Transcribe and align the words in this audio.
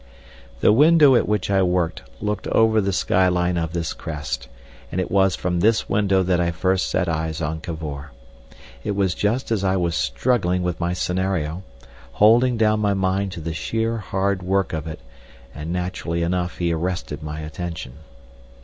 The 0.61 0.73
window 0.73 1.15
at 1.15 1.27
which 1.27 1.51
I 1.51 1.61
worked 1.61 2.01
looked 2.19 2.47
over 2.47 2.81
the 2.81 2.91
skyline 2.91 3.55
of 3.55 3.71
this 3.73 3.93
crest, 3.93 4.47
and 4.91 4.99
it 4.99 5.11
was 5.11 5.35
from 5.35 5.59
this 5.59 5.87
window 5.89 6.23
that 6.23 6.41
I 6.41 6.49
first 6.49 6.89
set 6.89 7.07
eyes 7.07 7.39
on 7.39 7.61
Cavor. 7.61 8.09
It 8.83 8.95
was 8.95 9.13
just 9.13 9.51
as 9.51 9.63
I 9.63 9.75
was 9.77 9.93
struggling 9.93 10.63
with 10.63 10.79
my 10.79 10.93
scenario, 10.93 11.61
holding 12.13 12.57
down 12.57 12.79
my 12.79 12.95
mind 12.95 13.31
to 13.33 13.41
the 13.41 13.53
sheer 13.53 13.97
hard 13.97 14.41
work 14.41 14.73
of 14.73 14.87
it, 14.87 15.01
and 15.53 15.71
naturally 15.71 16.23
enough 16.23 16.57
he 16.57 16.73
arrested 16.73 17.21
my 17.21 17.41
attention. 17.41 17.97